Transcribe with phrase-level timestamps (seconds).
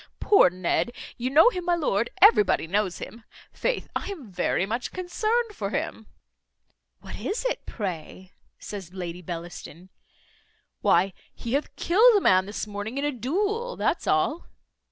[0.19, 0.93] Poor Ned.
[1.15, 3.87] You know him, my lord, everybody knows him; faith!
[3.95, 6.07] I am very much concerned for him."
[7.01, 9.89] "What is it, pray?" says Lady Bellaston.
[10.81, 14.47] "Why, he hath killed a man this morning in a duel, that's all."